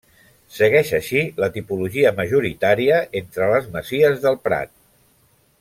[0.59, 4.77] Segueix així la tipologia majoritària entre les masies del Prat.